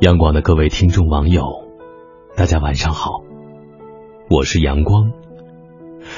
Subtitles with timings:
[0.00, 1.44] 阳光的各位听众网友，
[2.36, 3.22] 大家晚上好，
[4.28, 5.12] 我是阳光。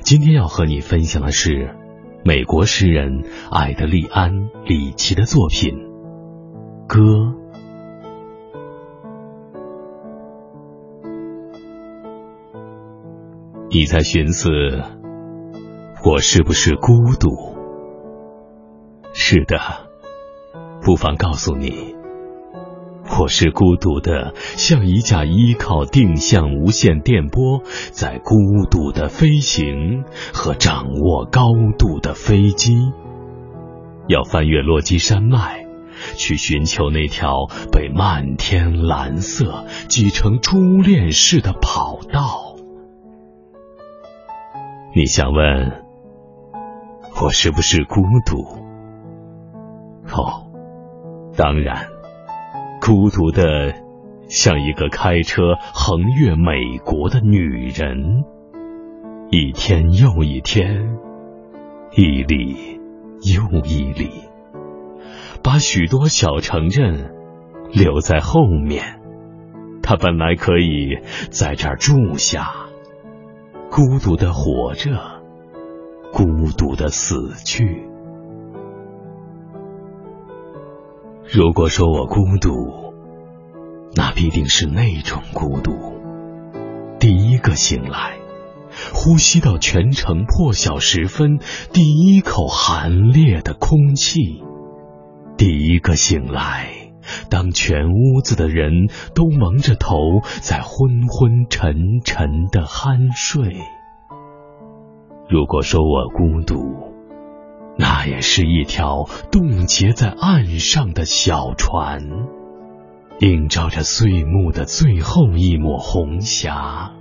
[0.00, 1.76] 今天要和你分享的是
[2.24, 4.32] 美国诗人艾德利安·
[4.64, 5.74] 里奇的作品
[6.86, 6.98] 《歌》。
[13.70, 14.48] 你在寻思，
[16.06, 17.54] 我是不是孤独？
[19.12, 19.58] 是的，
[20.80, 21.97] 不妨告诉你。
[23.10, 28.36] 我是孤独的，像一架依靠定向无线电波在孤
[28.70, 31.42] 独的飞行和掌握高
[31.78, 32.92] 度的飞机，
[34.06, 35.66] 要翻越落基山脉，
[36.16, 42.54] 去寻求那条被漫天蓝色挤成珠链似的跑道。
[44.94, 45.82] 你想问，
[47.20, 48.42] 我是不是孤独？
[50.12, 50.52] 哦，
[51.36, 51.97] 当然。
[52.88, 53.74] 孤独的，
[54.30, 55.42] 像一个开车
[55.74, 58.24] 横越美国的女人，
[59.30, 60.96] 一天又一天，
[61.94, 62.80] 一里
[63.20, 64.08] 又一里，
[65.42, 67.14] 把许多小城镇
[67.70, 69.02] 留在后面。
[69.82, 70.96] 她本来可以
[71.28, 72.54] 在这儿住下，
[73.70, 74.98] 孤独的活着，
[76.10, 76.24] 孤
[76.56, 77.86] 独的死去。
[81.30, 82.94] 如果说我孤独，
[83.94, 85.72] 那必定是那种孤独：
[86.98, 88.16] 第一个醒来，
[88.94, 91.38] 呼吸到全城破晓时分
[91.70, 94.42] 第一口寒冽的空气；
[95.36, 96.92] 第一个醒来，
[97.28, 99.98] 当全屋子的人都蒙着头
[100.40, 103.54] 在昏昏沉沉的酣睡。
[105.28, 106.87] 如果说我孤独，
[107.80, 112.02] 那也是一条冻结在岸上的小船，
[113.20, 116.92] 映照着岁暮的最后一抹红霞。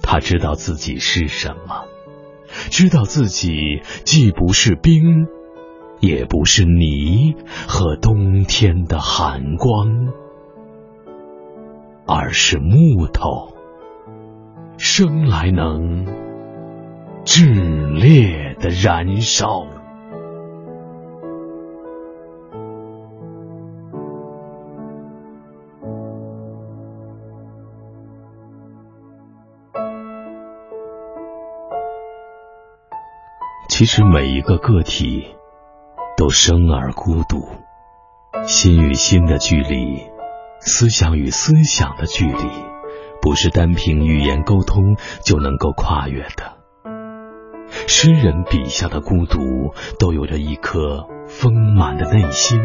[0.00, 1.86] 他知道自己是什么，
[2.70, 5.26] 知道自己既不是冰，
[5.98, 7.34] 也不是泥
[7.66, 10.12] 和冬天的寒光，
[12.06, 13.56] 而是木头，
[14.78, 16.23] 生来能。
[17.24, 19.66] 炽烈的燃烧。
[33.68, 35.34] 其实每一个个体
[36.16, 37.48] 都生而孤独，
[38.46, 40.04] 心与心的距离，
[40.60, 42.50] 思想与思想的距离，
[43.20, 46.63] 不是单凭语言沟通就能够跨越的。
[47.86, 52.60] 诗人笔下的孤独，都有着一颗丰满的内心。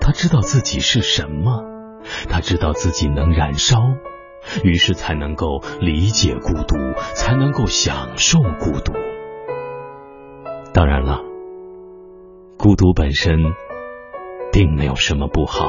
[0.00, 1.64] 他知道自己是什么，
[2.28, 3.78] 他知道自己能燃烧，
[4.64, 6.76] 于是才能够理解孤独，
[7.14, 8.92] 才能够享受孤独。
[10.72, 11.20] 当然了，
[12.56, 13.38] 孤独本身
[14.52, 15.68] 并没有什么不好，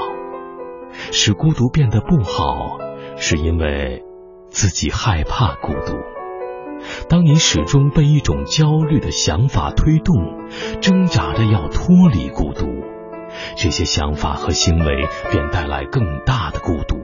[1.12, 2.80] 使孤独变得不好，
[3.18, 4.04] 是因为
[4.50, 5.98] 自己害怕孤独。
[7.10, 10.16] 当你始终被一种焦虑的想法推动，
[10.82, 12.68] 挣扎着要脱离孤独，
[13.56, 16.98] 这些想法和行为便带来更大的孤独。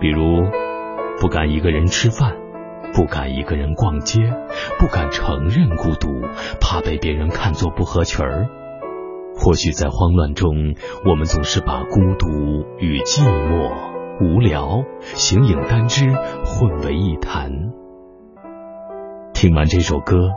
[0.00, 0.22] 比如，
[1.20, 2.36] 不敢一个人吃饭，
[2.94, 4.20] 不敢一个人逛街，
[4.78, 6.08] 不敢承认孤独，
[6.60, 8.48] 怕被别人看作不合群儿。
[9.40, 12.28] 或许在慌乱中，我们总是把孤独
[12.78, 13.72] 与寂寞、
[14.20, 16.12] 无聊、形影单只
[16.44, 17.50] 混为一谈。
[19.40, 20.32] 听完这首歌，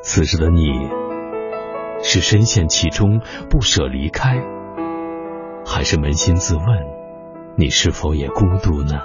[0.00, 0.72] 此时的你
[2.02, 4.42] 是深陷其中不舍离开，
[5.66, 6.64] 还是扪心自问，
[7.56, 9.02] 你是否也孤独呢？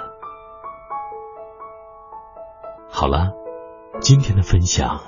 [2.88, 3.32] 好了，
[4.00, 5.02] 今天的分享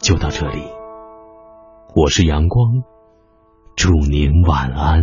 [0.00, 0.62] 就到这里，
[1.94, 2.82] 我是阳光，
[3.74, 5.00] 祝您晚安。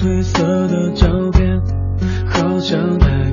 [0.00, 1.60] 褪色的照片，
[2.26, 3.30] 好像带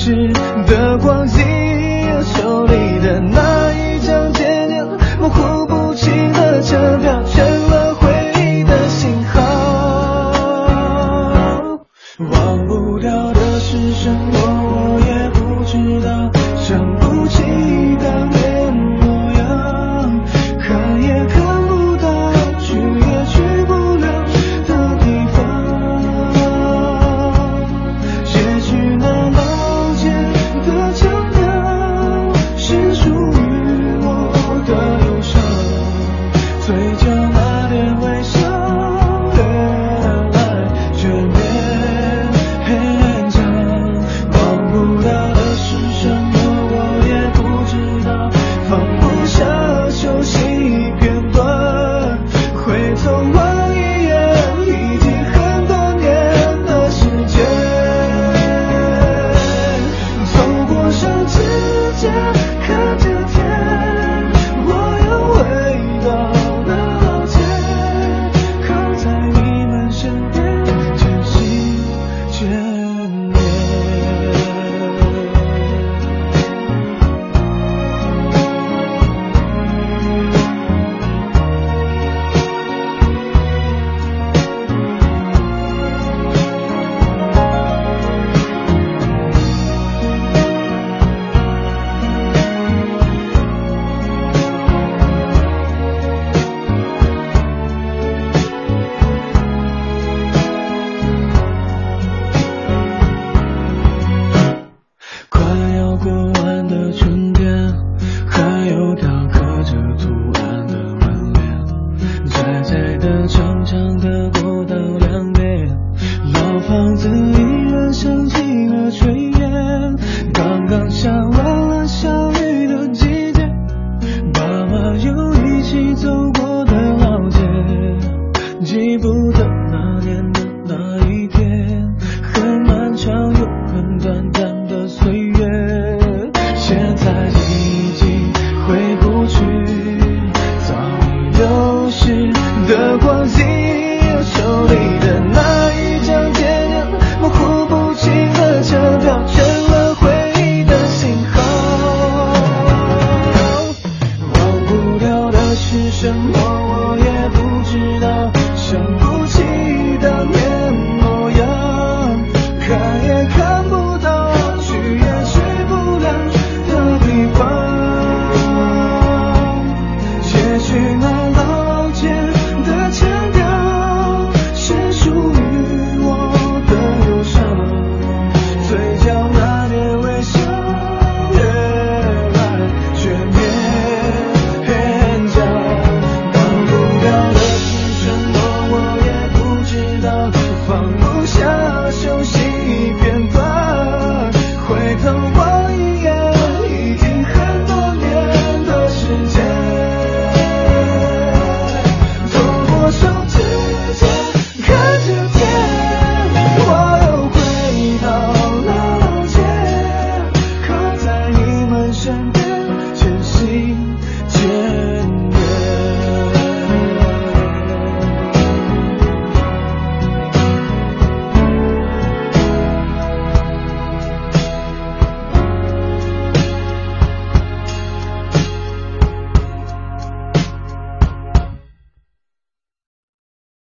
[0.00, 0.32] 时
[0.66, 1.44] 的光景，
[2.24, 3.59] 手里的那